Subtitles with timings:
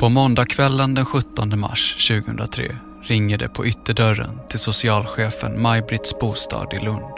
[0.00, 6.84] På måndagskvällen den 17 mars 2003 ringer det på ytterdörren till socialchefen Maj-Britts bostad i
[6.84, 7.14] Lund.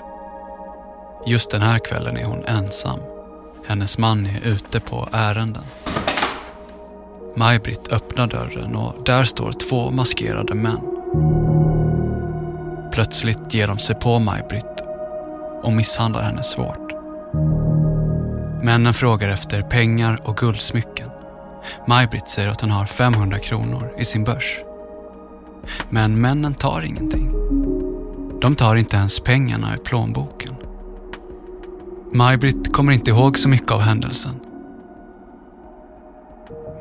[1.27, 3.00] Just den här kvällen är hon ensam.
[3.67, 5.62] Hennes man är ute på ärenden.
[7.36, 10.81] Maj-Britt öppnar dörren och där står två maskerade män.
[12.93, 14.82] Plötsligt ger de sig på Maj-Britt
[15.63, 16.93] och misshandlar henne svårt.
[18.63, 21.11] Männen frågar efter pengar och guldsmycken.
[21.89, 24.61] Maj-Britt säger att hon har 500 kronor i sin börs.
[25.91, 27.33] Men männen tar ingenting.
[28.41, 30.55] De tar inte ens pengarna ur plånboken.
[32.12, 34.34] Maj-Britt kommer inte ihåg så mycket av händelsen.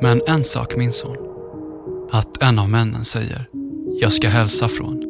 [0.00, 1.16] Men en sak minns hon.
[2.12, 3.48] Att en av männen säger
[4.00, 5.02] “Jag ska hälsa från”.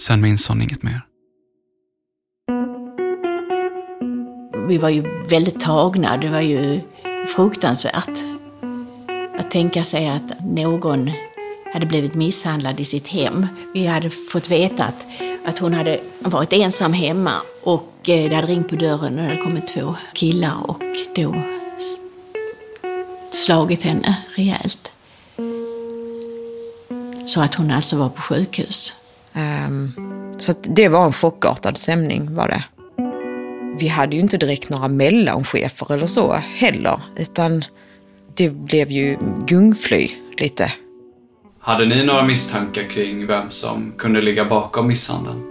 [0.00, 1.00] Sen minns hon inget mer.
[4.68, 6.16] Vi var ju väldigt tagna.
[6.16, 6.80] Det var ju
[7.26, 8.24] fruktansvärt.
[9.38, 11.10] Att tänka sig att någon
[11.72, 13.46] hade blivit misshandlad i sitt hem.
[13.74, 15.06] Vi hade fått veta att,
[15.44, 19.28] att hon hade varit ensam hemma och eh, det hade ringt på dörren och det
[19.28, 20.82] hade kommit två killar och
[21.14, 21.42] då
[23.30, 24.92] slagit henne rejält.
[27.26, 28.94] Så att hon alltså var på sjukhus.
[29.66, 29.92] Um,
[30.38, 32.64] så det var en chockartad stämning var det.
[33.78, 37.64] Vi hade ju inte direkt några mellanchefer eller så heller, utan
[38.36, 40.72] det blev ju gungfly lite.
[41.60, 45.42] Hade ni några misstankar kring vem som kunde ligga bakom misshandeln?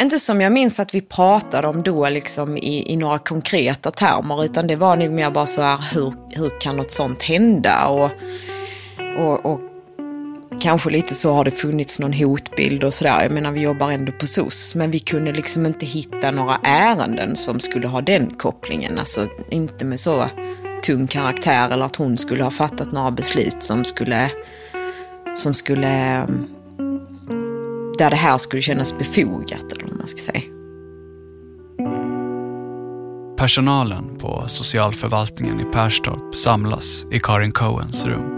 [0.00, 4.44] Inte som jag minns att vi pratade om då liksom i, i några konkreta termer,
[4.44, 7.86] utan det var nog mer bara så här, hur, hur kan något sånt hända?
[7.88, 8.10] Och,
[9.18, 9.60] och, och
[10.62, 13.22] kanske lite så har det funnits någon hotbild och sådär.
[13.22, 17.36] Jag menar, vi jobbar ändå på SOS, men vi kunde liksom inte hitta några ärenden
[17.36, 18.98] som skulle ha den kopplingen.
[18.98, 20.24] Alltså inte med så
[20.84, 24.30] tung karaktär eller att hon skulle ha fattat några beslut som skulle,
[25.34, 26.48] som skulle mm,
[27.98, 30.42] där det här skulle kännas befogat, eller vad man ska säga.
[33.36, 38.31] Personalen på socialförvaltningen i Perstorp samlas i Karin Cohens rum.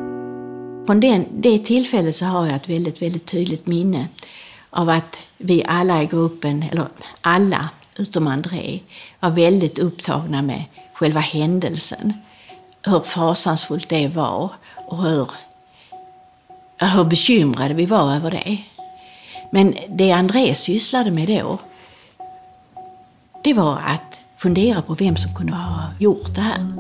[0.87, 4.09] Från den, det tillfället så har jag ett väldigt, väldigt tydligt minne
[4.71, 6.87] av att vi alla i gruppen, eller
[7.21, 8.81] alla utom André,
[9.21, 10.65] var väldigt upptagna med
[10.95, 12.13] själva händelsen.
[12.83, 15.31] Hur fasansfullt det var och hur,
[16.79, 18.59] hur bekymrade vi var över det.
[19.51, 21.59] Men det André sysslade med då,
[23.45, 26.75] det var att fundera på vem som kunde ha gjort det här.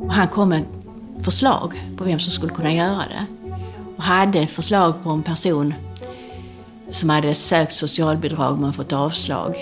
[0.00, 0.64] Och han kom med
[1.24, 3.26] förslag på vem som skulle kunna göra det.
[3.96, 5.74] Och hade förslag på en person
[6.90, 9.56] som hade sökt socialbidrag men fått avslag.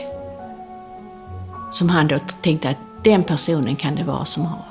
[1.72, 4.64] Som han då tänkte att den personen kan det vara som har,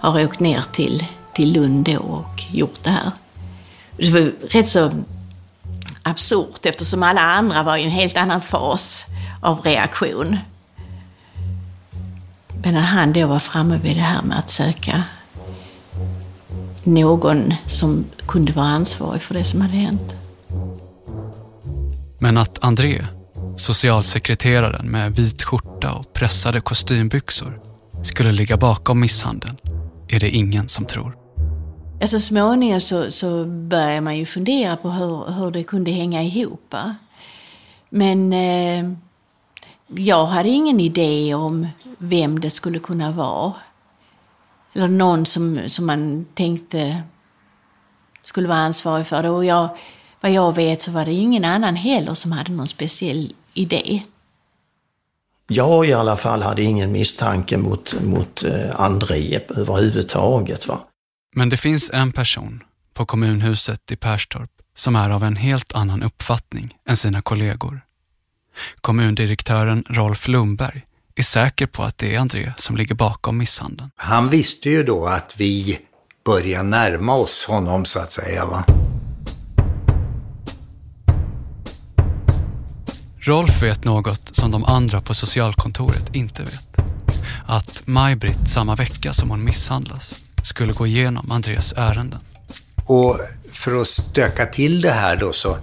[0.00, 3.10] har åkt ner till, till Lund då och gjort det här.
[3.96, 4.90] Det var rätt så
[6.02, 9.06] absurt eftersom alla andra var i en helt annan fas
[9.42, 10.38] av reaktion.
[12.62, 15.04] Men när han då var framme vid det här med att söka
[16.84, 20.16] någon som kunde vara ansvarig för det som hade hänt.
[22.18, 23.04] Men att André,
[23.56, 27.60] socialsekreteraren med vit skjorta och pressade kostymbyxor,
[28.02, 29.56] skulle ligga bakom misshandeln
[30.08, 31.16] är det ingen som tror.
[32.00, 36.74] Alltså småningom så, så börjar man ju fundera på hur, hur det kunde hänga ihop.
[37.88, 38.92] Men eh,
[39.86, 41.68] jag hade ingen idé om
[41.98, 43.52] vem det skulle kunna vara.
[44.72, 47.02] Eller någon som, som man tänkte
[48.22, 49.30] skulle vara ansvarig för det.
[49.30, 49.76] Och jag,
[50.20, 54.02] vad jag vet så var det ingen annan heller som hade någon speciell idé.
[55.46, 60.68] Jag i alla fall hade ingen misstanke mot, mot eh, André överhuvudtaget.
[60.68, 60.80] Va?
[61.34, 62.62] Men det finns en person
[62.94, 67.80] på kommunhuset i Perstorp som är av en helt annan uppfattning än sina kollegor.
[68.80, 70.84] Kommundirektören Rolf Lundberg
[71.20, 73.90] är säker på att det är André som ligger bakom misshandeln.
[73.96, 75.78] Han visste ju då att vi
[76.24, 78.44] börjar närma oss honom så att säga.
[78.46, 78.64] Va?
[83.18, 86.76] Rolf vet något som de andra på socialkontoret inte vet.
[87.46, 92.20] Att Maj-Britt samma vecka som hon misshandlas skulle gå igenom Andreas ärenden.
[92.84, 93.18] Och
[93.50, 95.56] för att stöka till det här då så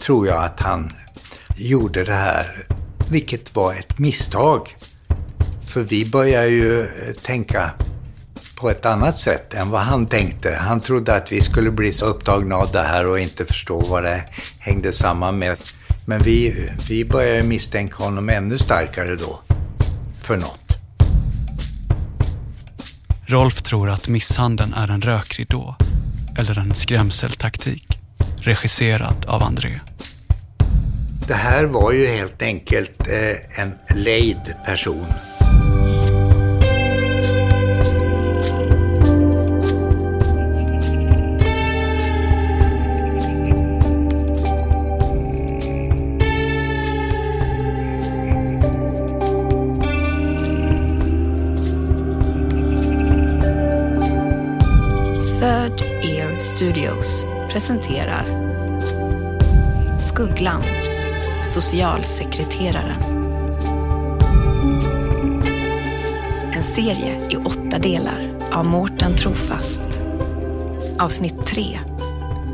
[0.00, 0.92] tror jag att han
[1.56, 2.66] gjorde det här,
[3.08, 4.76] vilket var ett misstag.
[5.72, 6.86] För vi börjar ju
[7.22, 7.70] tänka
[8.54, 10.54] på ett annat sätt än vad han tänkte.
[10.54, 14.02] Han trodde att vi skulle bli så upptagna av det här och inte förstå vad
[14.02, 14.24] det
[14.58, 15.58] hängde samman med.
[16.06, 19.40] Men vi, vi började misstänka honom ännu starkare då,
[20.20, 20.76] för något.
[23.26, 25.76] Rolf tror att misshandeln är en rökridå
[26.38, 27.98] eller en skrämseltaktik
[28.36, 29.80] regisserad av André.
[31.28, 35.06] Det här var ju helt enkelt eh, en lejd person.
[56.56, 58.24] Studios presenterar
[59.98, 60.64] Skuggland,
[61.44, 63.02] socialsekreteraren.
[66.52, 68.20] En serie i åtta delar
[68.52, 70.02] av Mårten Trofast.
[70.98, 71.78] Avsnitt 3.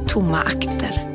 [0.09, 1.08] Tomma akter.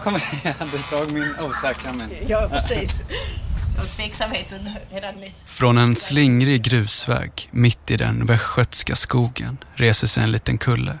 [0.00, 0.22] Jag kommit
[0.72, 2.08] Du såg min osäkra min.
[2.26, 3.02] Ja, precis.
[3.76, 5.32] Så tveksamheten redan nu.
[5.46, 10.98] Från en slingrig grusväg mitt i den västgötska skogen reser sig en liten kulle.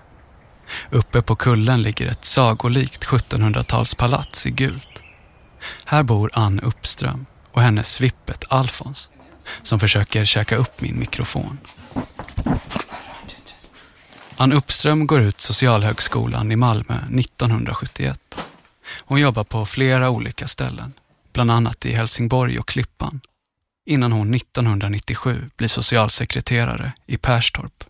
[0.90, 5.02] Uppe på kullen ligger ett sagolikt 1700-talspalats i gult.
[5.84, 9.08] Här bor Ann Uppström och hennes svippet Alfons
[9.62, 11.58] som försöker käka upp min mikrofon.
[14.36, 18.20] Ann Uppström går ut Socialhögskolan i Malmö 1971.
[19.00, 20.92] Hon jobbar på flera olika ställen,
[21.32, 23.20] bland annat i Helsingborg och Klippan,
[23.86, 27.84] innan hon 1997 blir socialsekreterare i Perstorp.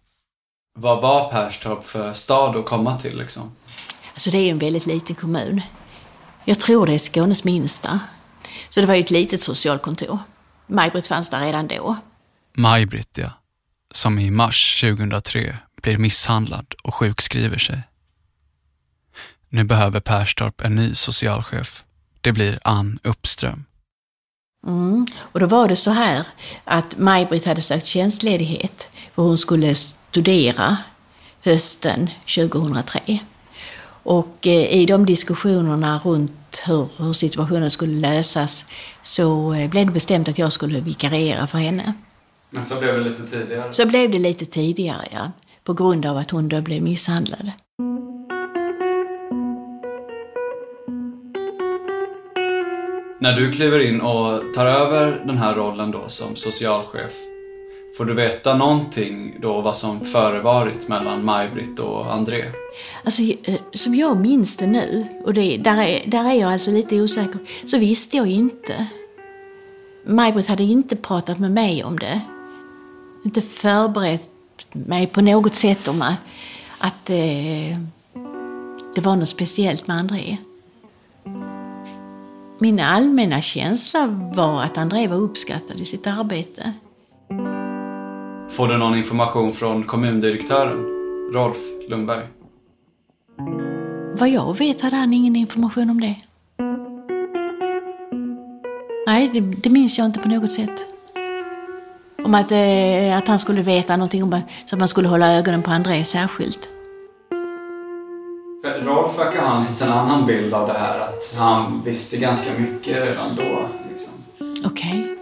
[0.78, 3.52] Vad var Perstorp för stad att komma till liksom?
[4.14, 5.60] Alltså det är en väldigt liten kommun.
[6.44, 8.00] Jag tror det är Skånes minsta.
[8.68, 10.18] Så det var ju ett litet socialkontor.
[10.66, 11.96] Maj-Britt fanns där redan då.
[12.56, 13.30] Maj-Britt, ja.
[13.90, 17.82] Som i mars 2003 blir misshandlad och sjukskriver sig.
[19.52, 21.84] Nu behöver Perstorp en ny socialchef.
[22.20, 23.64] Det blir Ann Uppström.
[24.66, 25.06] Mm.
[25.16, 26.26] Och då var det så här
[26.64, 30.76] att Maj-Britt hade sökt tjänstledighet för hon skulle studera
[31.44, 33.18] hösten 2003.
[34.02, 38.64] Och eh, i de diskussionerna runt hur, hur situationen skulle lösas
[39.02, 41.92] så eh, blev det bestämt att jag skulle vikariera för henne.
[42.50, 43.72] Men så blev det lite tidigare.
[43.72, 45.32] Så blev det lite tidigare, ja.
[45.64, 47.50] På grund av att hon då blev misshandlad.
[53.22, 57.12] När du kliver in och tar över den här rollen då som socialchef,
[57.96, 62.44] får du veta någonting då vad som förevarit mellan Maj-Britt och André?
[63.04, 66.70] Alltså, eh, som jag minns det nu, och det, där, är, där är jag alltså
[66.70, 68.86] lite osäker, så visste jag inte.
[70.06, 72.20] Maj-Britt hade inte pratat med mig om det.
[73.24, 74.30] Inte förberett
[74.72, 76.14] mig på något sätt om att,
[76.78, 77.78] att eh,
[78.94, 80.36] det var något speciellt med André.
[82.62, 86.72] Min allmänna känsla var att André var uppskattad i sitt arbete.
[88.50, 90.78] Får du någon information från kommundirektören,
[91.32, 91.56] Rolf
[91.88, 92.26] Lundberg?
[94.18, 96.16] Vad jag vet hade han ingen information om det.
[99.06, 100.86] Nej, det, det minns jag inte på något sätt.
[102.24, 105.62] Om att, eh, att han skulle veta någonting om så att man skulle hålla ögonen
[105.62, 106.68] på André särskilt.
[108.62, 112.60] För Rolf verkar ha en liten annan bild av det här, att han visste ganska
[112.60, 113.68] mycket redan då.
[113.90, 114.12] Liksom.
[114.64, 115.16] Okej.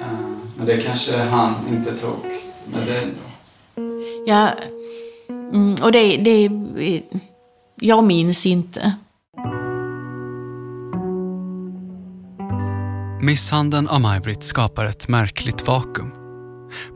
[0.00, 0.08] Eh,
[0.56, 2.24] Men det kanske han inte tog
[2.72, 3.82] med dig då?
[4.26, 4.50] Ja,
[5.30, 6.50] mm, och det, det...
[7.80, 8.92] Jag minns inte.
[13.20, 16.12] Misshandeln av Maj-Britt skapar ett märkligt vakuum.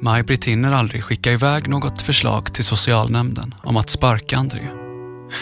[0.00, 4.81] Maj-Britt hinner aldrig skicka iväg något förslag till socialnämnden om att sparka André.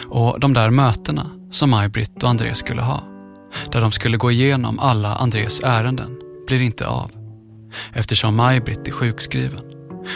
[0.08, 3.02] Och de där mötena som Maj-Britt och André skulle ha,
[3.72, 6.16] där de skulle gå igenom alla Andrés ärenden,
[6.46, 7.10] blir inte av.
[7.92, 9.60] Eftersom Maj-Britt är sjukskriven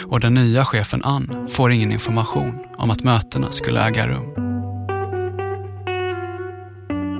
[0.05, 4.45] och den nya chefen Ann får ingen information om att mötena skulle äga rum.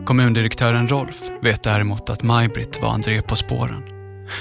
[0.06, 3.84] Kommundirektören Rolf vet däremot att Maj-Britt var André på spåren.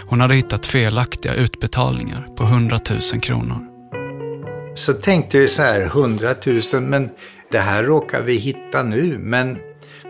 [0.06, 3.58] Hon hade hittat felaktiga utbetalningar på 100 000 kronor.
[4.74, 6.34] Så tänkte vi så här, 100
[6.72, 7.10] 000, men
[7.50, 9.58] det här råkar vi hitta nu, men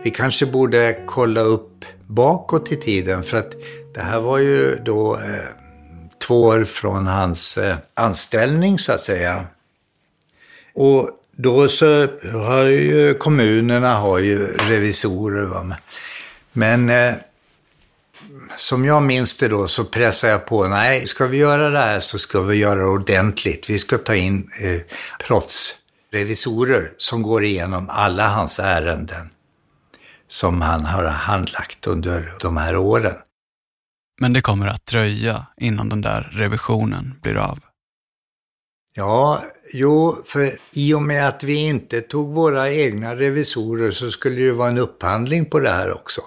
[0.03, 3.51] vi kanske borde kolla upp bakåt i tiden för att
[3.93, 5.21] det här var ju då eh,
[6.27, 9.45] två år från hans eh, anställning så att säga.
[10.73, 15.45] Och då så har ju kommunerna har ju revisorer.
[15.45, 15.75] Va?
[16.51, 17.13] Men eh,
[18.55, 21.99] som jag minns det då så pressade jag på, nej, ska vi göra det här
[21.99, 23.69] så ska vi göra det ordentligt.
[23.69, 24.81] Vi ska ta in eh,
[26.15, 29.29] proffsrevisorer som går igenom alla hans ärenden
[30.27, 33.15] som han har handlagt under de här åren.
[34.21, 37.59] Men det kommer att dröja innan den där revisionen blir av.
[38.95, 39.41] Ja,
[39.73, 44.41] jo, för i och med att vi inte tog våra egna revisorer så skulle det
[44.41, 46.21] ju vara en upphandling på det här också.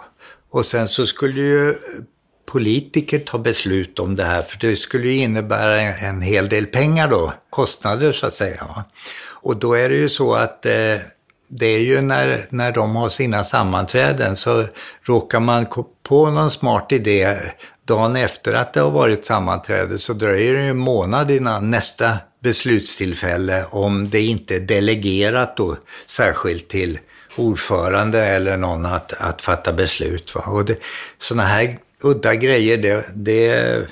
[0.51, 1.75] Och sen så skulle ju
[2.47, 7.09] politiker ta beslut om det här, för det skulle ju innebära en hel del pengar
[7.09, 8.85] då, kostnader så att säga.
[9.43, 10.73] Och då är det ju så att eh,
[11.49, 14.65] det är ju när, när de har sina sammanträden så
[15.03, 15.67] råkar man
[16.03, 17.37] på någon smart idé
[17.85, 23.65] dagen efter att det har varit sammanträde så dröjer det en månad innan nästa beslutstillfälle
[23.71, 25.77] om det inte är delegerat då
[26.07, 26.99] särskilt till
[27.37, 30.35] ordförande eller någon att, att fatta beslut.
[30.35, 30.43] Va?
[30.47, 30.79] Och det,
[31.19, 33.87] sådana här udda grejer, det, det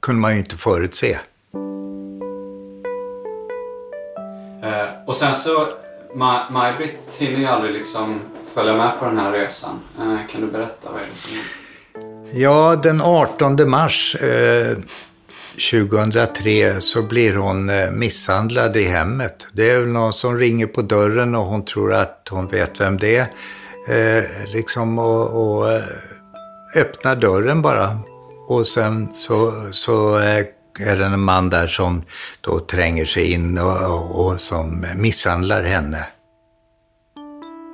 [0.00, 1.18] kunde man ju inte förutse.
[4.66, 5.68] Eh, och sen så,
[6.50, 8.20] Maj-Britt hinner ju aldrig liksom
[8.54, 9.80] följa med på den här resan.
[9.98, 11.36] Eh, kan du berätta vad är det som
[12.32, 14.76] Ja, den 18 mars eh,
[15.70, 19.46] 2003 så blir hon eh, misshandlad i hemmet.
[19.52, 22.96] Det är väl någon som ringer på dörren och hon tror att hon vet vem
[22.96, 23.26] det är.
[23.88, 25.82] Eh, liksom och, och eh,
[26.76, 27.98] öppnar dörren bara.
[28.48, 30.44] Och sen så, så eh,
[30.80, 32.02] är det en man där som
[32.40, 36.06] då tränger sig in och, och, och som misshandlar henne.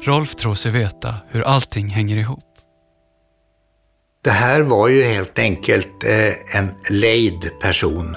[0.05, 2.45] Rolf tror sig veta hur allting hänger ihop.
[4.25, 8.17] Det här var ju helt enkelt eh, en lejd person.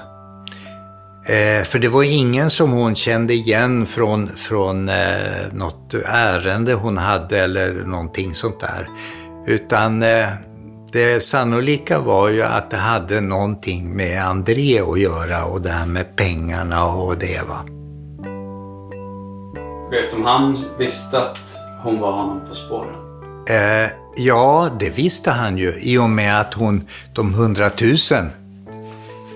[1.28, 6.98] Eh, för det var ingen som hon kände igen från, från eh, något ärende hon
[6.98, 8.88] hade eller någonting sånt där.
[9.46, 10.28] Utan eh,
[10.92, 15.86] det sannolika var ju att det hade någonting med André att göra och det här
[15.86, 17.64] med pengarna och det va.
[19.90, 22.94] Vet om han visste att hon var honom på spåren?
[23.48, 28.30] Eh, ja, det visste han ju i och med att hon, de hundratusen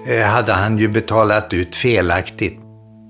[0.09, 2.61] eh, hade han ju betalat ut felaktigt.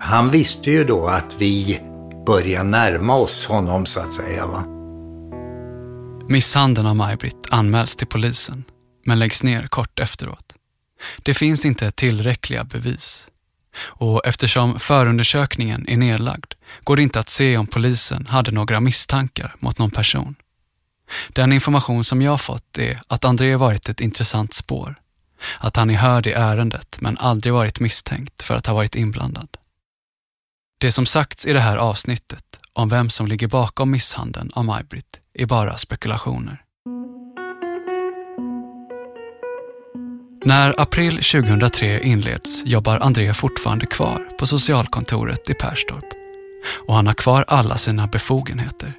[0.00, 1.80] Han visste ju då att vi
[2.26, 4.46] börjar närma oss honom så att säga.
[4.46, 4.79] Va?
[6.30, 8.64] Misshandeln av Maj-Britt anmäls till polisen,
[9.04, 10.54] men läggs ner kort efteråt.
[11.22, 13.28] Det finns inte tillräckliga bevis.
[13.76, 19.54] Och eftersom förundersökningen är nedlagd går det inte att se om polisen hade några misstankar
[19.58, 20.34] mot någon person.
[21.28, 24.94] Den information som jag fått är att André varit ett intressant spår.
[25.58, 29.48] Att han är hörd i ärendet men aldrig varit misstänkt för att ha varit inblandad.
[30.78, 35.19] Det som sagts i det här avsnittet om vem som ligger bakom misshandeln av Maj-Britt
[35.34, 36.62] är bara spekulationer.
[40.44, 46.04] När april 2003 inleds jobbar André fortfarande kvar på socialkontoret i Perstorp
[46.86, 48.92] och han har kvar alla sina befogenheter.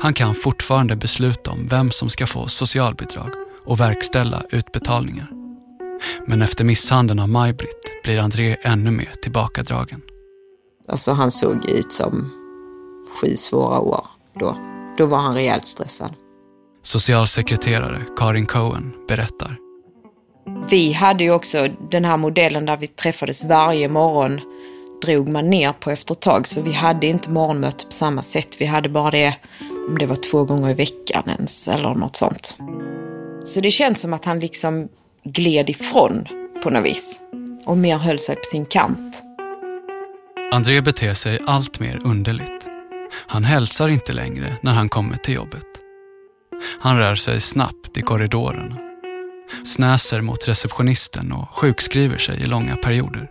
[0.00, 3.30] Han kan fortfarande besluta om vem som ska få socialbidrag
[3.64, 5.28] och verkställa utbetalningar.
[6.26, 10.00] Men efter misshandeln av Maj-Britt blir André ännu mer tillbakadragen.
[10.88, 12.30] Alltså han såg ut som
[13.20, 14.06] sju svåra år
[14.40, 14.73] då.
[14.98, 16.14] Då var han rejält stressad.
[16.82, 19.56] Socialsekreterare Karin Cohen berättar.
[20.70, 24.40] Vi hade ju också den här modellen där vi träffades varje morgon
[25.02, 28.56] drog man ner på efter ett tag så vi hade inte morgonmöte på samma sätt.
[28.60, 29.36] Vi hade bara det
[29.88, 32.56] om det var två gånger i veckan ens eller något sånt.
[33.42, 34.88] Så det känns som att han liksom
[35.24, 36.26] gled ifrån
[36.62, 37.20] på något vis
[37.64, 39.22] och mer höll sig på sin kant.
[40.52, 42.63] André beter sig allt mer underligt.
[43.26, 45.66] Han hälsar inte längre när han kommer till jobbet.
[46.80, 48.78] Han rör sig snabbt i korridorerna,
[49.64, 53.30] snäser mot receptionisten och sjukskriver sig i långa perioder.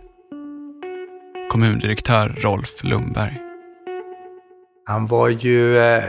[1.50, 3.40] Kommundirektör Rolf Lundberg.
[4.86, 6.02] Han var ju eh,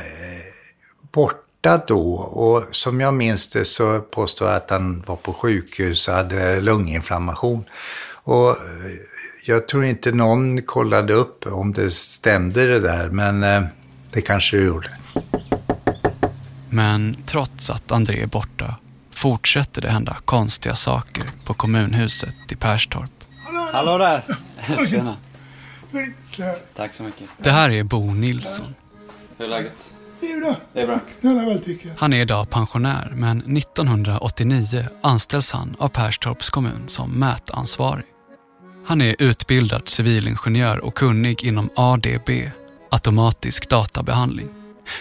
[1.14, 6.08] borta då och som jag minns det så påstår jag att han var på sjukhus
[6.08, 7.66] och hade lunginflammation.
[8.24, 8.56] Och eh,
[9.48, 13.64] jag tror inte någon kollade upp om det stämde det där, men eh,
[14.12, 14.98] det kanske det gjorde.
[16.70, 18.76] Men trots att André är borta
[19.12, 23.12] fortsätter det hända konstiga saker på kommunhuset i Perstorp.
[23.72, 24.24] Hallå där!
[24.90, 25.18] Tjena.
[26.76, 27.30] Tack så mycket.
[27.38, 28.76] Det här är Bo Nilsson.
[29.38, 29.94] Hur är läget?
[30.20, 30.56] Det är bra.
[30.74, 31.00] Det är bra.
[31.98, 38.06] Han är idag pensionär men 1989 anställs han av Perstorps kommun som mätansvarig.
[38.88, 42.30] Han är utbildad civilingenjör och kunnig inom ADB,
[42.90, 44.50] automatisk databehandling,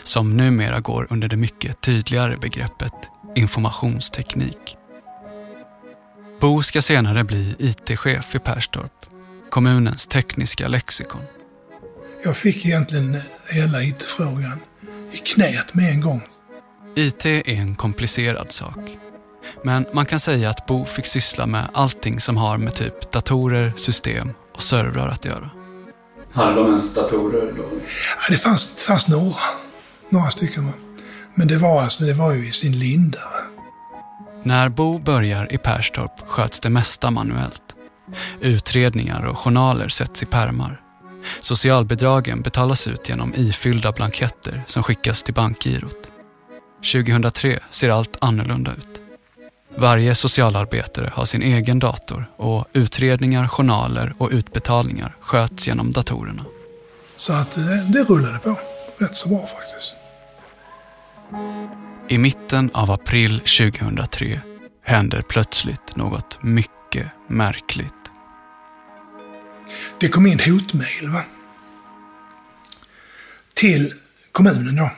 [0.03, 2.93] som numera går under det mycket tydligare begreppet
[3.37, 4.77] informationsteknik.
[6.41, 9.07] Bo ska senare bli IT-chef i Perstorp,
[9.51, 11.23] kommunens tekniska lexikon.
[12.25, 14.59] Jag fick egentligen hela IT-frågan
[15.13, 16.23] i knät med en gång.
[16.97, 18.79] IT är en komplicerad sak.
[19.65, 23.73] Men man kan säga att Bo fick syssla med allting som har med typ datorer,
[23.77, 25.51] system och servrar att göra.
[26.33, 27.63] Hade de ens datorer då?
[27.63, 29.37] Ja, det fanns, det fanns några,
[30.09, 30.73] några stycken.
[31.35, 33.19] Men det var, alltså, det var ju i sin linda.
[34.43, 37.63] När Bo börjar i Perstorp sköts det mesta manuellt.
[38.41, 40.81] Utredningar och journaler sätts i pärmar.
[41.41, 46.13] Socialbidragen betalas ut genom ifyllda blanketter som skickas till bankgirot.
[46.93, 49.04] 2003 ser allt annorlunda ut.
[49.79, 56.45] Varje socialarbetare har sin egen dator och utredningar, journaler och utbetalningar sköts genom datorerna.
[57.17, 58.59] Så att det, det rullade på
[58.99, 59.95] rätt så bra faktiskt.
[62.09, 64.41] I mitten av april 2003
[64.85, 67.95] händer plötsligt något mycket märkligt.
[70.01, 71.21] Det kom in hotmejl va?
[73.55, 73.95] till
[74.33, 74.91] kommunen då.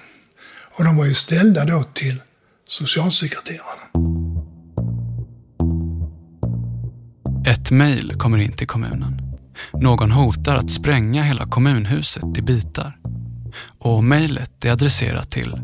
[0.59, 2.23] Och de var ju ställda då till
[2.66, 4.15] socialsekreterarna.
[7.46, 9.20] Ett mejl kommer in till kommunen.
[9.72, 12.98] Någon hotar att spränga hela kommunhuset i bitar.
[13.78, 15.60] Och mejlet är adresserat till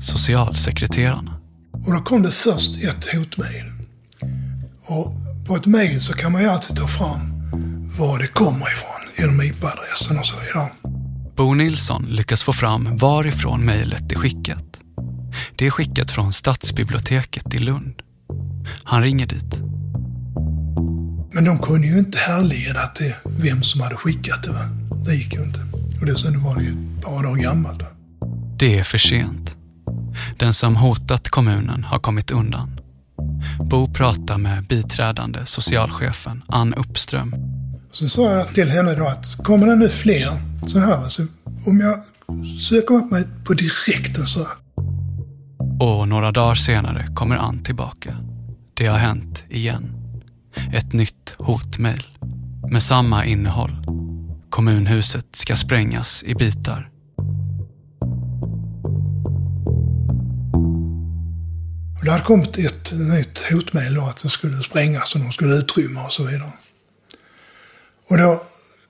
[0.00, 1.40] socialsekreterarna.
[1.86, 3.64] Och då kom det först ett hotmejl.
[4.86, 5.14] Och
[5.46, 7.20] på ett mejl så kan man ju alltid ta fram
[7.98, 10.70] var det kommer ifrån genom IP-adressen och så vidare.
[11.36, 14.80] Bo Nilsson lyckas få fram varifrån mejlet är skickat.
[15.56, 18.02] Det är skickat från stadsbiblioteket i Lund.
[18.84, 19.77] Han ringer dit.
[21.38, 24.50] Men de kunde ju inte härleda till vem som hade skickat det.
[24.50, 24.68] Va?
[25.04, 25.60] Det gick ju inte.
[26.00, 27.82] Och dessutom var det ju ett par dagar gammalt.
[27.82, 27.88] Va?
[28.58, 29.56] Det är för sent.
[30.36, 32.80] Den som hotat kommunen har kommit undan.
[33.60, 37.34] Bo pratar med biträdande socialchefen Ann Uppström.
[37.92, 40.30] Så sa jag till henne då att kommer det nu fler
[40.66, 41.26] så här, så
[41.66, 42.02] om jag
[42.60, 44.46] söker upp mig på direkten så.
[45.80, 48.16] Och några dagar senare kommer Ann tillbaka.
[48.74, 49.97] Det har hänt igen.
[50.72, 52.06] Ett nytt hotmail
[52.70, 53.84] med samma innehåll.
[54.50, 56.90] Kommunhuset ska sprängas i bitar.
[61.98, 65.54] Och det hade kommit ett nytt hotmail då att det skulle sprängas och de skulle
[65.54, 66.52] utrymma och så vidare.
[68.08, 68.42] Och då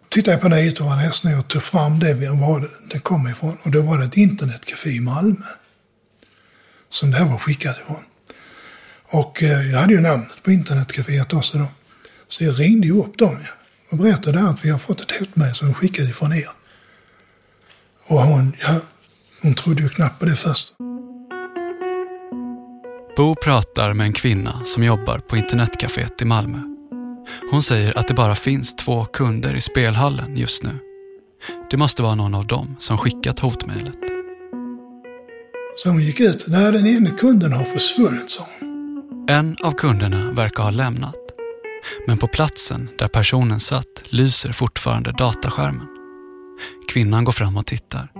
[0.08, 3.56] tittade jag på det och var ledsen och tog fram det var det kom ifrån.
[3.62, 5.46] Och då var det ett internetcafé i Malmö.
[6.90, 8.04] Som det här var skickat ifrån.
[9.10, 11.66] Och eh, jag hade ju namnet på internetcaféet också då.
[12.28, 13.38] Så jag ringde ju upp dem
[13.90, 16.48] och berättade att vi har fått ett hotmejl som är skickat ifrån er.
[18.06, 18.80] Och hon, ja,
[19.42, 20.72] hon trodde ju knappt på det först.
[23.16, 26.58] Bo pratar med en kvinna som jobbar på internetcaféet i Malmö.
[27.50, 30.78] Hon säger att det bara finns två kunder i spelhallen just nu.
[31.70, 33.98] Det måste vara någon av dem som skickat hotmejlet.
[35.76, 36.44] Så hon gick ut.
[36.48, 38.67] Nej, den ene kunden har försvunnit, sa hon.
[39.30, 41.14] En av kunderna verkar ha lämnat.
[42.06, 45.86] Men på platsen där personen satt lyser fortfarande dataskärmen.
[46.92, 48.12] Kvinnan går fram och tittar.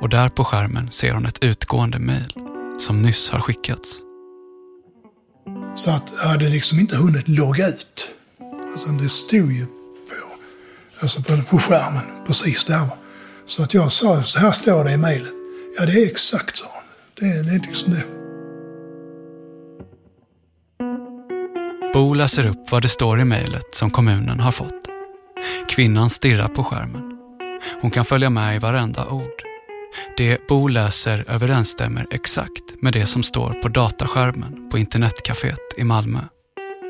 [0.00, 2.34] Och där på skärmen ser hon ett utgående mejl
[2.78, 3.98] som nyss har skickats.
[5.74, 8.14] Så att jag hade liksom inte hunnit logga ut.
[8.72, 10.36] Alltså det stod ju på,
[11.00, 12.88] alltså på, på skärmen precis där.
[13.46, 15.34] Så att jag sa, så här står det i mejlet.
[15.78, 16.66] Ja, det är exakt så.
[17.20, 18.17] Det, det är liksom det.
[21.98, 24.88] Bo läser upp vad det står i mejlet som kommunen har fått.
[25.68, 27.12] Kvinnan stirrar på skärmen.
[27.80, 29.42] Hon kan följa med i varenda ord.
[30.16, 36.20] Det Bo läser överensstämmer exakt med det som står på dataskärmen på internetcaféet i Malmö.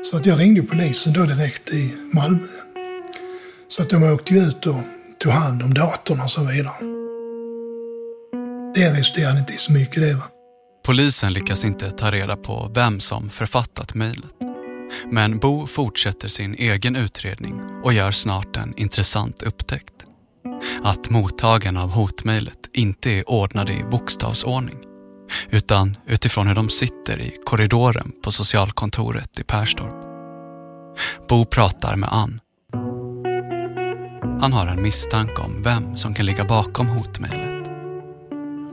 [0.03, 2.47] Så att jag ringde polisen då direkt i Malmö.
[3.67, 4.81] Så att de åkte ut och
[5.19, 6.75] tog hand om datorn och så vidare.
[8.75, 10.13] Det resulterade inte i så mycket det.
[10.13, 10.23] Va?
[10.85, 14.48] Polisen lyckas inte ta reda på vem som författat mejlet.
[15.09, 19.93] Men Bo fortsätter sin egen utredning och gör snart en intressant upptäckt.
[20.83, 24.77] Att mottagarna av hotmejlet inte är ordnade i bokstavsordning
[25.49, 29.95] utan utifrån hur de sitter i korridoren på socialkontoret i Perstorp.
[31.29, 32.39] Bo pratar med Ann.
[34.41, 37.67] Han har en misstanke om vem som kan ligga bakom hotmejlet.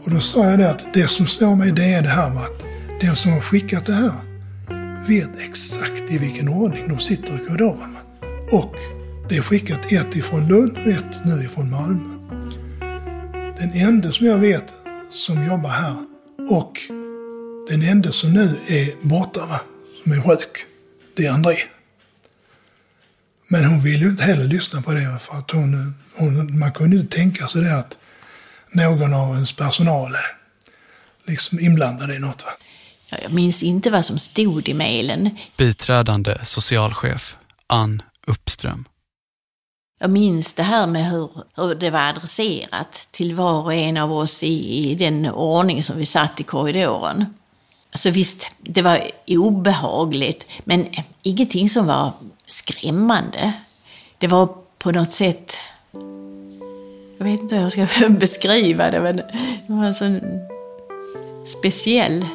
[0.04, 2.42] Och då sa jag det att det som slår mig det är det här med
[2.42, 2.66] att
[3.00, 4.25] den som har skickat det här
[5.08, 7.96] vet exakt i vilken ordning de sitter i korridoren.
[8.52, 8.74] Och
[9.28, 12.14] Det är skickat ett ifrån Lund och ett nu ifrån Malmö.
[13.58, 14.72] Den enda som jag vet
[15.10, 15.96] som jobbar här
[16.50, 16.72] och
[17.68, 19.60] den enda som nu är borta, va,
[20.02, 20.66] som är sjuk,
[21.14, 21.56] det är André.
[23.48, 26.96] Men hon vill ju inte heller lyssna på det för att hon, hon, man kunde
[26.96, 27.98] inte tänka sig det att
[28.72, 30.36] någon av ens personal är
[31.30, 32.44] liksom inblandad i något.
[32.44, 32.52] Va?
[33.08, 35.30] Jag minns inte vad som stod i mejlen.
[35.56, 38.84] Biträdande socialchef Ann Uppström.
[39.98, 44.12] Jag minns det här med hur, hur det var adresserat till var och en av
[44.12, 47.34] oss i, i den ordning som vi satt i korridoren.
[47.92, 50.86] Alltså visst, det var obehagligt, men
[51.22, 52.12] ingenting som var
[52.46, 53.52] skrämmande.
[54.18, 55.56] Det var på något sätt...
[57.18, 59.24] Jag vet inte hur jag ska beskriva det, men det
[59.66, 60.20] var en sån
[61.46, 62.26] speciell...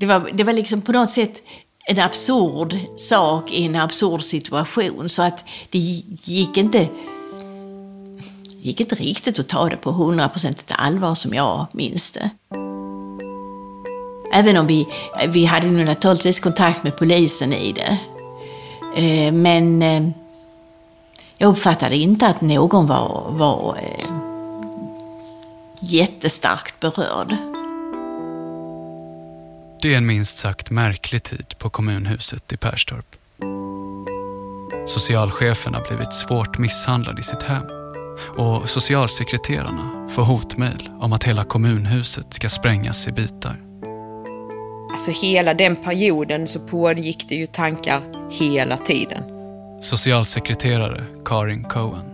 [0.00, 1.42] Det var, det var liksom på något sätt
[1.86, 5.08] en absurd sak i en absurd situation.
[5.08, 6.88] Så att det gick inte,
[8.60, 12.30] gick inte riktigt att ta det på hundraprocentigt allvar som jag minns det.
[14.32, 14.86] Även om vi,
[15.28, 17.98] vi hade nu naturligtvis kontakt med polisen i det.
[19.02, 20.08] Eh, men eh,
[21.38, 24.12] jag uppfattade inte att någon var, var eh,
[25.80, 27.36] jättestarkt berörd.
[29.82, 33.06] Det är en minst sagt märklig tid på kommunhuset i Perstorp.
[34.86, 37.64] Socialchefen har blivit svårt misshandlad i sitt hem
[38.36, 43.56] och socialsekreterarna får hotmejl om att hela kommunhuset ska sprängas i bitar.
[44.92, 49.22] Alltså hela den perioden så pågick det ju tankar hela tiden.
[49.80, 52.04] Socialsekreterare Karin Cohen.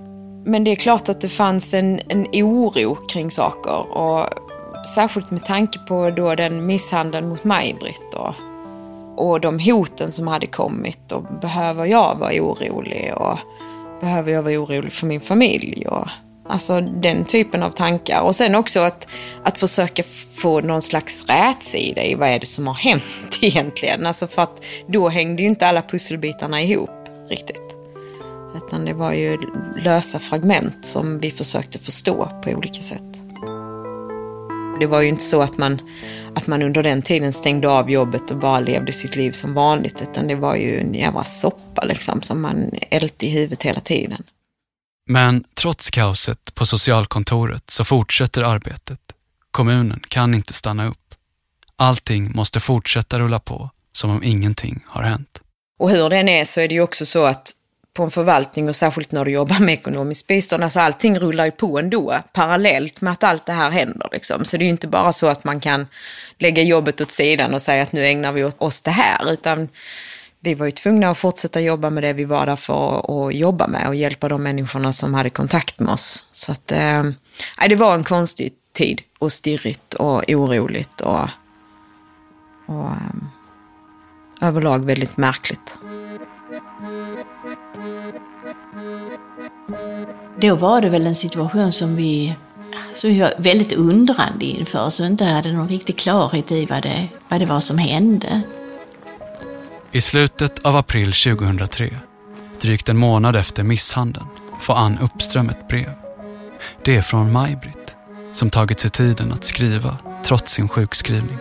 [0.46, 4.43] Men det är klart att det fanns en, en oro kring saker och
[4.86, 8.34] särskilt med tanke på då den misshandeln mot Maj-Britt och,
[9.16, 13.38] och de hoten som hade kommit och behöver jag vara orolig och
[14.00, 16.08] behöver jag vara orolig för min familj och
[16.46, 18.22] Alltså den typen av tankar.
[18.22, 19.08] Och sen också att,
[19.44, 20.02] att försöka
[20.34, 23.02] få någon slags rätsida i vad är det som har hänt
[23.40, 24.06] egentligen.
[24.06, 26.90] Alltså för att då hängde ju inte alla pusselbitarna ihop
[27.28, 27.62] riktigt.
[28.56, 29.38] Utan det var ju
[29.84, 33.13] lösa fragment som vi försökte förstå på olika sätt.
[34.80, 35.80] Det var ju inte så att man,
[36.34, 40.02] att man under den tiden stängde av jobbet och bara levde sitt liv som vanligt.
[40.02, 44.22] Utan det var ju en jävla soppa liksom som man älte i huvudet hela tiden.
[45.06, 49.00] Men trots kaoset på socialkontoret så fortsätter arbetet.
[49.50, 51.14] Kommunen kan inte stanna upp.
[51.76, 55.40] Allting måste fortsätta rulla på som om ingenting har hänt.
[55.78, 57.52] Och hur den är så är det ju också så att
[57.94, 61.50] på en förvaltning och särskilt när du jobbar med ekonomiskt bistånd, alltså allting rullar ju
[61.50, 64.08] på ändå parallellt med att allt det här händer.
[64.12, 64.44] Liksom.
[64.44, 65.86] Så det är ju inte bara så att man kan
[66.38, 69.68] lägga jobbet åt sidan och säga att nu ägnar vi oss det här, utan
[70.40, 73.66] vi var ju tvungna att fortsätta jobba med det vi var där för att jobba
[73.66, 76.24] med och hjälpa de människorna som hade kontakt med oss.
[76.30, 77.02] Så att, eh,
[77.68, 81.28] det var en konstig tid och stirrigt och oroligt och,
[82.66, 85.78] och eh, överlag väldigt märkligt.
[90.40, 92.36] Då var det väl en situation som vi,
[92.94, 97.08] som vi var väldigt undrande inför, så inte hade någon riktig klarhet i vad det,
[97.28, 98.42] vad det var som hände.
[99.92, 101.96] I slutet av april 2003,
[102.60, 104.26] drygt en månad efter misshandeln,
[104.60, 105.90] får Ann Uppström ett brev.
[106.84, 107.96] Det är från Maj-Britt,
[108.32, 111.38] som tagit sig tiden att skriva trots sin sjukskrivning.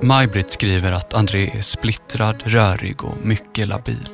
[0.00, 4.08] Maj-Britt skriver att André är splittrad, rörig och mycket labil.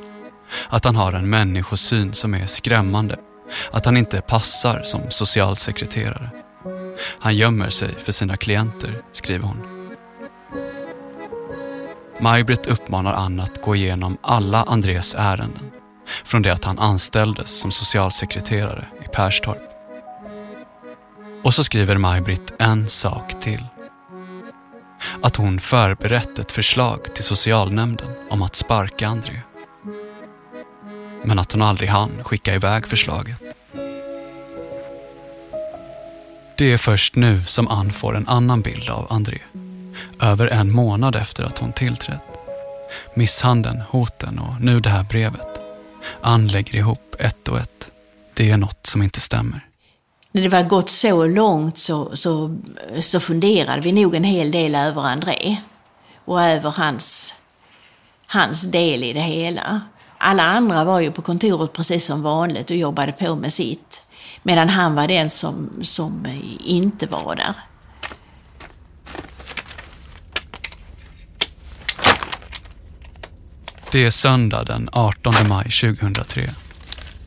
[0.68, 3.16] Att han har en människosyn som är skrämmande.
[3.70, 6.30] Att han inte passar som socialsekreterare.
[7.18, 9.76] Han gömmer sig för sina klienter, skriver hon.
[12.20, 15.70] Maj-Britt uppmanar Ann att gå igenom alla Andrés ärenden
[16.24, 19.62] från det att han anställdes som socialsekreterare i Perstorp.
[21.42, 23.64] Och så skriver Maj-Britt en sak till.
[25.22, 29.40] Att hon förberett ett förslag till socialnämnden om att sparka André.
[31.26, 33.40] Men att hon aldrig hann skicka iväg förslaget.
[36.58, 39.38] Det är först nu som Ann får en annan bild av André
[40.20, 42.22] över en månad efter att hon tillträtt.
[43.14, 45.60] Misshandeln, hoten och nu det här brevet.
[46.20, 47.92] Ann lägger ihop ett och ett.
[48.34, 49.66] Det är något som inte stämmer.
[50.32, 52.58] När det var gått så långt så, så,
[53.00, 55.56] så funderade vi nog en hel del över André
[56.24, 57.34] och över hans,
[58.26, 59.80] hans del i det hela.
[60.18, 64.02] Alla andra var ju på kontoret precis som vanligt och jobbade på med sitt.
[64.42, 66.26] Medan han var den som, som
[66.64, 67.54] inte var där.
[73.92, 76.50] Det är söndag den 18 maj 2003.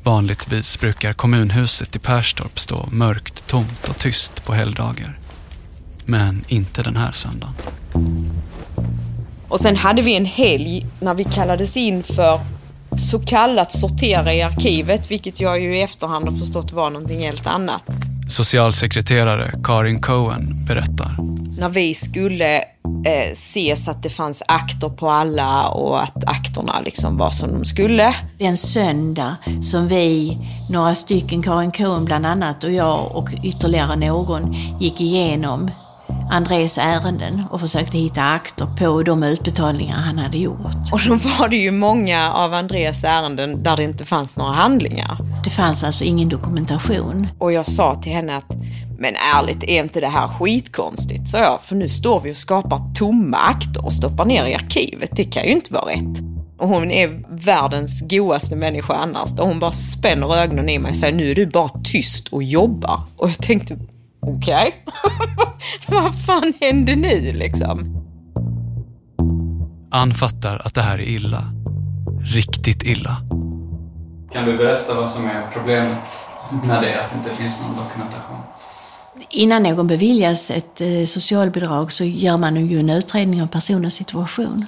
[0.04, 5.20] Vanligtvis brukar kommunhuset i Perstorp stå mörkt, tomt och tyst på helgdagar.
[6.06, 7.54] Men inte den här söndagen.
[9.48, 12.40] Och sen hade vi en helg när vi kallades in för
[12.98, 17.48] så kallat sortera i arkivet, vilket jag ju i efterhand har förstått var någonting helt
[17.48, 17.84] annat.
[18.30, 21.16] Socialsekreterare Karin Cohen berättar.
[21.60, 26.82] När vi skulle eh, se så att det fanns akter på alla och att akterna
[26.82, 28.16] liksom var som de skulle.
[28.40, 30.38] Den söndag som vi,
[30.70, 35.72] några stycken, Karin Cohen bland annat och jag och ytterligare någon, gick igenom
[36.30, 40.92] Andrés ärenden och försökte hitta akter på de utbetalningar han hade gjort.
[40.92, 45.18] Och då var det ju många av Andrés ärenden där det inte fanns några handlingar.
[45.44, 47.28] Det fanns alltså ingen dokumentation.
[47.40, 48.56] Och jag sa till henne att
[49.00, 51.30] men ärligt, är inte det här skitkonstigt?
[51.30, 55.10] Så jag, för nu står vi och skapar tomma akter och stoppar ner i arkivet.
[55.14, 56.24] Det kan ju inte vara rätt.
[56.58, 59.32] Och hon är världens godaste människa annars.
[59.40, 62.44] Och hon bara spänner ögonen i mig och säger nu är du bara tyst och
[62.44, 63.02] jobbar.
[63.18, 63.78] Och jag tänkte,
[64.22, 64.84] okej.
[64.86, 64.94] Okay.
[66.02, 67.96] Vad fan hände nu liksom?
[69.92, 71.44] Ann fattar att det här är illa.
[72.22, 73.18] Riktigt illa.
[74.32, 75.98] Kan du berätta vad som är problemet
[76.64, 78.38] med det, att det inte finns någon dokumentation?
[79.30, 84.66] Innan någon beviljas ett eh, socialbidrag så gör man ju en utredning av personens situation.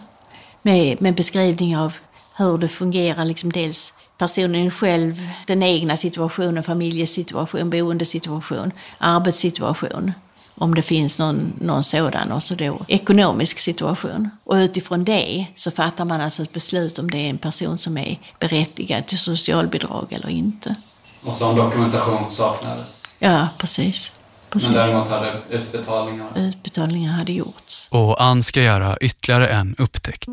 [0.61, 1.93] Med, med beskrivning av
[2.37, 10.11] hur det fungerar, liksom dels personen själv, den egna situationen, familjesituation, boendesituation, arbetssituation.
[10.55, 14.29] Om det finns någon, någon sådan och så då ekonomisk situation.
[14.43, 17.97] Och utifrån det så fattar man alltså ett beslut om det är en person som
[17.97, 20.75] är berättigad till socialbidrag eller inte.
[21.23, 23.15] Och så om dokumentation saknades?
[23.19, 24.13] Ja, precis.
[24.49, 24.69] precis.
[24.69, 26.31] Men däremot hade utbetalningar?
[26.35, 27.87] Utbetalningar hade gjorts.
[27.91, 30.29] Och Ann ska göra ytterligare en upptäckt.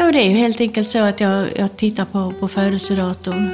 [0.00, 3.50] Ja, det är ju helt enkelt så att jag, jag tittar på, på födelsedatum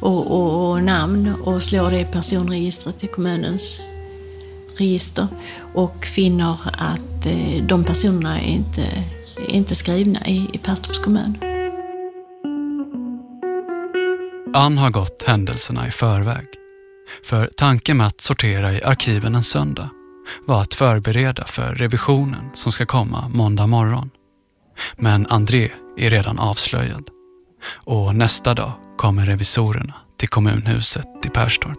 [0.00, 3.80] och, och, och, namn och slår det i personregistret i kommunens
[4.78, 5.26] register
[5.74, 8.82] och finner att eh, de personerna är inte,
[9.48, 11.38] är inte skrivna i, i Perstorps kommun.
[14.54, 16.46] Ann har gått händelserna i förväg.
[17.24, 19.90] För tanken med att sortera i arkiven en söndag
[20.46, 24.10] var att förbereda för revisionen som ska komma måndag morgon.
[24.96, 27.08] Men André är redan avslöjad.
[27.84, 31.78] Och nästa dag kommer revisorerna till kommunhuset i Perstorp.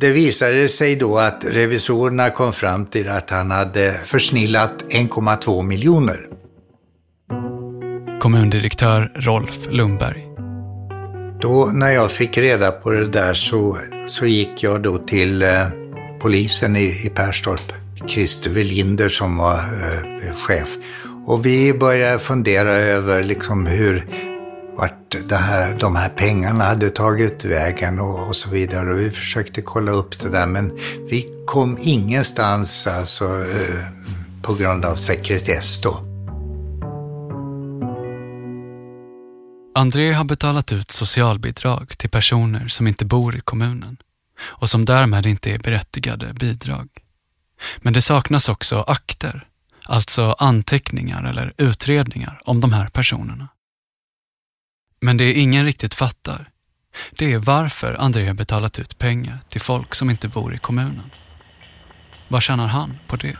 [0.00, 6.28] Det visade sig då att revisorerna kom fram till att han hade försnillat 1,2 miljoner.
[8.20, 10.26] Kommundirektör Rolf Lundberg.
[11.40, 15.68] Då när jag fick reda på det där så, så gick jag då till eh,
[16.20, 17.72] polisen i, i Perstorp.
[18.06, 20.68] Christer Welinder som var eh, chef.
[21.26, 24.06] Och vi började fundera över liksom hur,
[24.76, 28.92] vart det här, de här pengarna hade tagit vägen och, och, så vidare.
[28.92, 30.78] Och vi försökte kolla upp det där men
[31.10, 33.84] vi kom ingenstans alltså, eh,
[34.42, 36.00] på grund av sekretess då.
[39.74, 43.96] André har betalat ut socialbidrag till personer som inte bor i kommunen
[44.40, 46.88] och som därmed inte är berättigade bidrag.
[47.78, 49.48] Men det saknas också akter
[49.88, 53.48] alltså anteckningar eller utredningar om de här personerna.
[55.00, 56.48] Men det ingen riktigt fattar,
[57.10, 61.10] det är varför André betalat ut pengar till folk som inte bor i kommunen.
[62.28, 63.36] Vad tjänar han på det?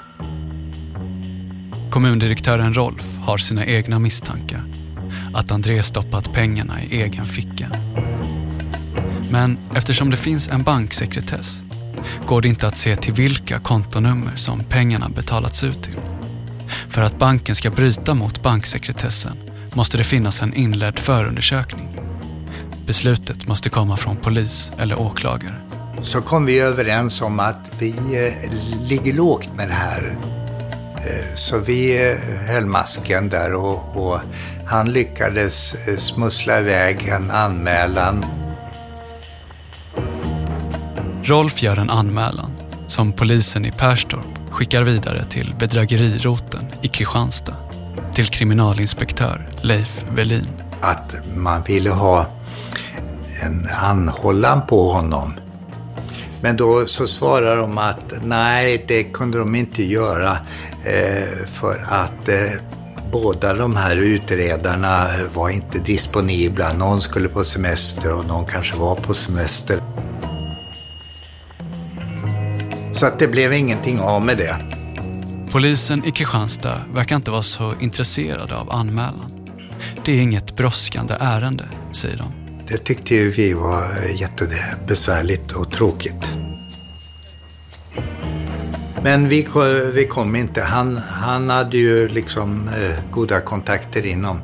[1.90, 4.64] Kommundirektören Rolf har sina egna misstankar.
[5.34, 7.70] Att André stoppat pengarna i egen ficka.
[9.30, 11.62] Men eftersom det finns en banksekretess
[12.26, 16.00] går det inte att se till vilka kontonummer som pengarna betalats ut till.
[16.88, 19.36] För att banken ska bryta mot banksekretessen
[19.72, 21.88] måste det finnas en inledd förundersökning.
[22.86, 25.60] Beslutet måste komma från polis eller åklagare.
[26.02, 28.52] Så kom vi överens om att vi eh,
[28.88, 30.16] ligger lågt med det här.
[30.96, 34.20] Eh, så vi eh, höll masken där och, och
[34.66, 38.24] han lyckades smussla iväg en anmälan.
[41.22, 42.50] Rolf gör en anmälan
[42.86, 47.56] som polisen i Perstorp skickar vidare till bedrägeriroten i Kristianstad
[48.12, 50.48] till kriminalinspektör Leif Velin.
[50.80, 52.26] Att man ville ha
[53.42, 55.34] en anhållan på honom.
[56.40, 60.38] Men då så svarar de att nej, det kunde de inte göra
[60.84, 62.60] eh, för att eh,
[63.12, 66.72] båda de här utredarna var inte disponibla.
[66.72, 69.80] Någon skulle på semester och någon kanske var på semester.
[72.94, 74.56] Så att det blev ingenting av med det.
[75.52, 79.48] Polisen i Kristianstad verkar inte vara så intresserade av anmälan.
[80.04, 82.32] Det är inget brådskande ärende, säger de.
[82.68, 86.38] Det tyckte ju vi var jättebesvärligt och tråkigt.
[89.02, 89.48] Men vi,
[89.94, 90.62] vi kom inte.
[90.62, 94.36] Han, han hade ju liksom eh, goda kontakter inom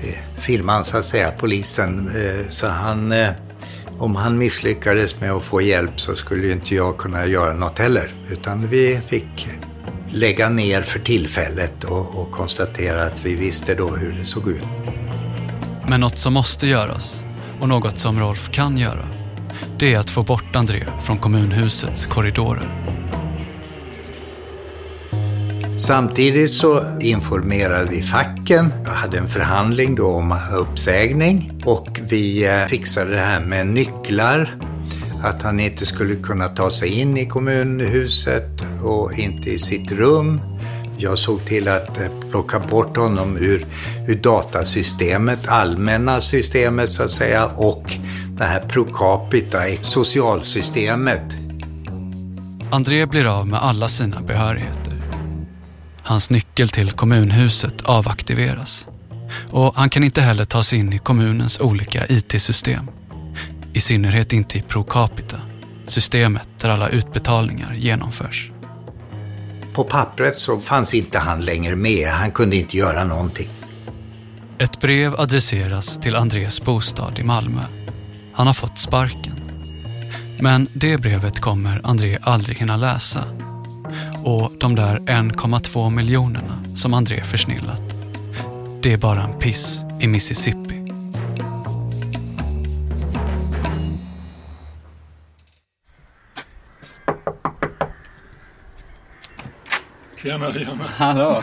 [0.00, 2.08] eh, firman, så att säga, polisen.
[2.08, 3.30] Eh, så han, eh,
[3.98, 7.78] om han misslyckades med att få hjälp så skulle ju inte jag kunna göra något
[7.78, 8.10] heller.
[8.30, 9.48] Utan vi fick
[10.08, 14.64] lägga ner för tillfället och, och konstatera att vi visste då hur det såg ut.
[15.88, 17.24] Men något som måste göras
[17.60, 19.06] och något som Rolf kan göra,
[19.78, 22.68] det är att få bort André från kommunhusets korridorer.
[25.76, 28.72] Samtidigt så informerade vi facken.
[28.84, 34.54] Jag hade en förhandling då om uppsägning och vi eh, fixade det här med nycklar.
[35.22, 40.40] Att han inte skulle kunna ta sig in i kommunhuset och inte i sitt rum.
[40.98, 43.66] Jag såg till att eh, plocka bort honom ur,
[44.08, 47.98] ur datasystemet, allmänna systemet så att säga, och
[48.38, 51.24] det här pro capita, socialsystemet.
[52.70, 54.83] André blir av med alla sina behörigheter.
[56.04, 58.88] Hans nyckel till kommunhuset avaktiveras.
[59.50, 62.90] Och han kan inte heller ta sig in i kommunens olika IT-system.
[63.72, 65.36] I synnerhet inte i Pro Capita,
[65.86, 68.50] systemet där alla utbetalningar genomförs.
[69.74, 72.08] På pappret så fanns inte han längre med.
[72.08, 73.48] Han kunde inte göra någonting.
[74.58, 77.62] Ett brev adresseras till Andres bostad i Malmö.
[78.34, 79.40] Han har fått sparken.
[80.40, 83.24] Men det brevet kommer André aldrig hinna läsa
[84.24, 87.80] och de där 1,2 miljonerna som André försnillat,
[88.82, 90.84] det är bara en piss i Mississippi.
[100.22, 100.84] Tjena, tjena.
[100.96, 101.42] Hallå.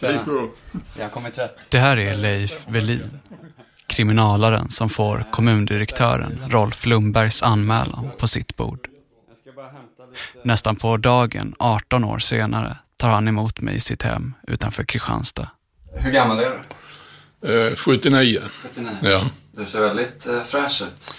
[0.00, 0.50] På.
[0.96, 1.56] Jag har kommit rätt.
[1.68, 3.20] Det här är Leif Velin,
[3.86, 8.88] kriminalaren som får kommundirektören Rolf Lundbergs anmälan på sitt bord.
[10.44, 15.50] Nästan på dagen, 18 år senare, tar han emot mig i sitt hem utanför Kristianstad.
[15.96, 16.62] Hur gammal är
[17.40, 17.68] du?
[17.68, 18.40] Eh, 79.
[18.62, 18.90] 79?
[19.02, 19.30] Ja.
[19.52, 21.14] Du ser väldigt eh, fräsch ut.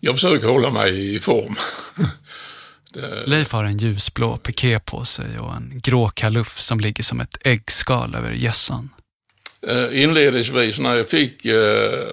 [0.00, 1.54] Jag försöker hålla mig i form.
[2.90, 3.26] det...
[3.26, 7.36] Leif har en ljusblå piké på sig och en grå kaluff som ligger som ett
[7.44, 8.90] äggskal över gässan.
[9.66, 12.08] Eh, inledningsvis när jag fick eh,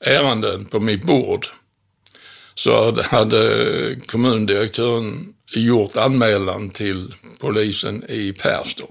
[0.00, 1.46] ärenden på mitt bord
[2.54, 8.88] så hade kommundirektören gjort anmälan till polisen i Perstorp.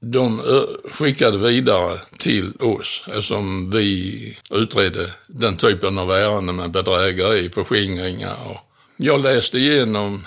[0.00, 0.42] De
[0.90, 8.36] skickade vidare till oss eftersom vi utredde den typen av ärenden med bedrägeri, förskingringar.
[8.46, 8.58] Och
[8.96, 10.26] jag läste igenom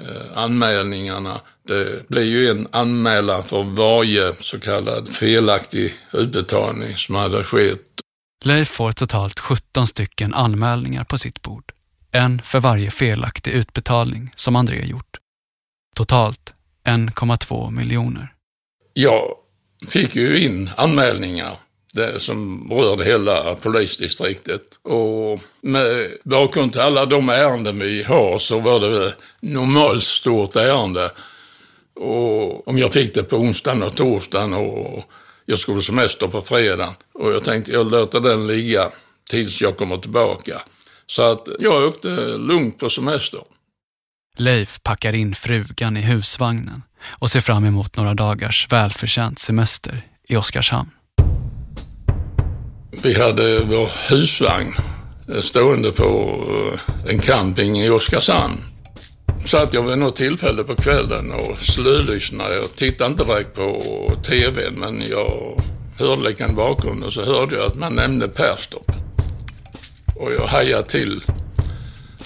[0.00, 1.40] eh, anmälningarna.
[1.68, 7.80] Det blir ju en anmälan för varje så kallad felaktig utbetalning som hade skett.
[8.44, 11.72] Leif får totalt 17 stycken anmälningar på sitt bord.
[12.16, 15.16] En för varje felaktig utbetalning som André gjort.
[15.96, 16.54] Totalt
[16.86, 18.32] 1,2 miljoner.
[18.92, 19.22] Jag
[19.88, 21.56] fick ju in anmälningar
[22.18, 24.62] som rörde hela polisdistriktet.
[24.82, 31.10] Och med bakgrund till alla de ärenden vi har så var det normalt stort ärende.
[32.00, 35.04] Och om jag fick det på onsdagen och torsdagen och
[35.46, 36.94] jag skulle semester på fredagen.
[37.14, 38.90] Och jag tänkte jag låter den ligga
[39.30, 40.62] tills jag kommer tillbaka.
[41.06, 43.40] Så att jag åkte lugnt på semester.
[44.38, 50.36] Leif packar in frugan i husvagnen och ser fram emot några dagars välförtjänt semester i
[50.36, 50.90] Oskarshamn.
[53.02, 54.74] Vi hade vår husvagn
[55.42, 58.60] stående på eh, en camping i Oskarshamn.
[59.44, 62.54] Satt jag vid något tillfälle på kvällen och slölyssnade.
[62.54, 63.82] Jag tittade inte direkt på
[64.22, 65.60] TVn men jag
[65.98, 69.05] hörde lite bakgrunden och så hörde jag att man nämnde Perstorp.
[70.16, 71.22] Och jag hajade till.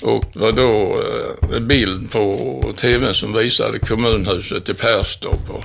[0.02, 5.50] Och det var då eh, en bild på tvn som visade kommunhuset i Perstorp.
[5.50, 5.64] Och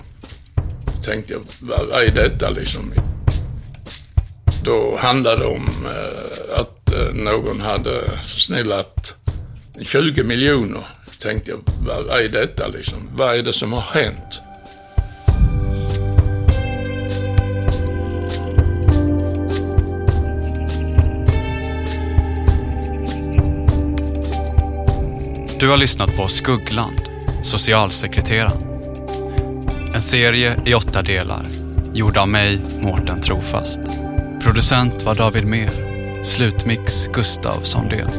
[1.04, 2.94] tänkte jag, vad, är detta liksom?
[4.64, 9.16] Då handlade det om eh, att eh, någon hade försnillat
[9.82, 10.84] 20 miljoner.
[11.20, 11.60] Tänkte jag,
[12.08, 13.10] vad är detta liksom?
[13.14, 14.42] Vad är det som har hänt?
[25.60, 27.02] Du har lyssnat på Skuggland,
[27.42, 28.64] socialsekreteraren.
[29.94, 31.46] En serie i åtta delar,
[31.94, 33.80] gjord av mig, Mårten Trofast.
[34.44, 35.70] Producent var David Mer,
[36.24, 38.10] slutmix Gustav Sondén.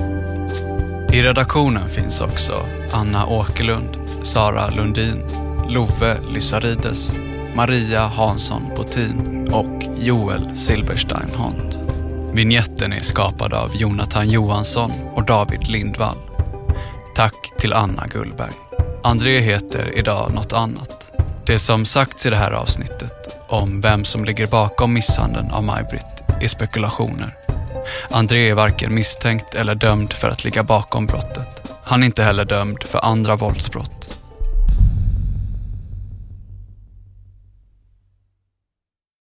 [1.12, 5.22] I redaktionen finns också Anna Åkerlund, Sara Lundin,
[5.68, 7.16] Love Lysarides,
[7.54, 11.78] Maria Hansson Botin och Joel Silberstein Hont.
[12.32, 16.25] Vignetten är skapad av Jonathan Johansson och David Lindvall.
[17.16, 18.52] Tack till Anna Gullberg.
[19.02, 21.12] André heter idag något annat.
[21.46, 26.42] Det som sagts i det här avsnittet om vem som ligger bakom misshandeln av Maj-Britt
[26.42, 27.36] är spekulationer.
[28.10, 31.72] André är varken misstänkt eller dömd för att ligga bakom brottet.
[31.84, 33.95] Han är inte heller dömd för andra våldsbrott.